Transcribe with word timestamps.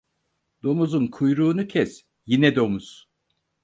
Domuzun 0.63 1.07
kuyruğunu 1.07 1.67
kes 1.67 2.05
yine 2.25 2.55
domuz. 2.55 3.09